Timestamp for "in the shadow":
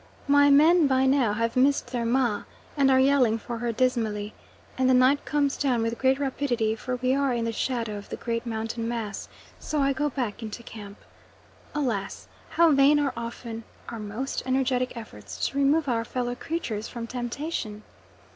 7.35-7.99